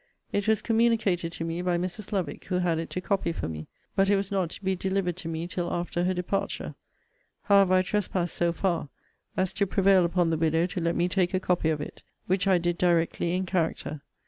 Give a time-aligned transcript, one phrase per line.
[0.31, 2.11] It was communicated to me by Mrs.
[2.11, 5.15] Lovick; who had it to copy for me; but it was not to be delivered
[5.17, 6.73] to me till after her departure.
[7.43, 8.89] However, I trespassed so far,
[9.37, 12.47] as to prevail upon the widow to let me take a copy of it; which
[12.47, 14.01] I did directly in character.